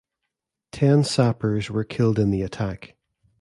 [0.71, 2.95] Ten Sappers were killed in the attack.